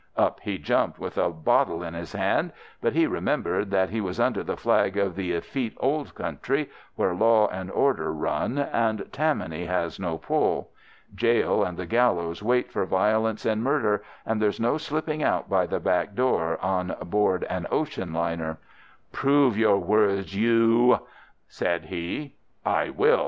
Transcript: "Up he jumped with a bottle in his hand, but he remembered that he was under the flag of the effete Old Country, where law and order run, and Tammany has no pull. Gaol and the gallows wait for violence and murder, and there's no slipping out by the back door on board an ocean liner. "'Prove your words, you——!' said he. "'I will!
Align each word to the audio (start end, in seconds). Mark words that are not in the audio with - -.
"Up 0.17 0.39
he 0.39 0.57
jumped 0.57 0.97
with 0.97 1.15
a 1.15 1.29
bottle 1.29 1.83
in 1.83 1.93
his 1.93 2.13
hand, 2.13 2.53
but 2.81 2.93
he 2.93 3.05
remembered 3.05 3.69
that 3.69 3.91
he 3.91 4.01
was 4.01 4.19
under 4.19 4.41
the 4.41 4.57
flag 4.57 4.97
of 4.97 5.15
the 5.15 5.31
effete 5.33 5.77
Old 5.79 6.15
Country, 6.15 6.71
where 6.95 7.13
law 7.13 7.47
and 7.49 7.69
order 7.69 8.11
run, 8.11 8.57
and 8.57 9.05
Tammany 9.11 9.65
has 9.65 9.99
no 9.99 10.17
pull. 10.17 10.71
Gaol 11.15 11.63
and 11.63 11.77
the 11.77 11.85
gallows 11.85 12.41
wait 12.41 12.71
for 12.71 12.83
violence 12.83 13.45
and 13.45 13.61
murder, 13.63 14.01
and 14.25 14.41
there's 14.41 14.59
no 14.59 14.79
slipping 14.79 15.21
out 15.21 15.47
by 15.47 15.67
the 15.67 15.79
back 15.79 16.15
door 16.15 16.57
on 16.65 16.95
board 17.05 17.43
an 17.43 17.67
ocean 17.69 18.11
liner. 18.11 18.57
"'Prove 19.11 19.55
your 19.55 19.77
words, 19.77 20.35
you——!' 20.35 20.97
said 21.47 21.85
he. 21.85 22.33
"'I 22.65 22.89
will! 22.89 23.19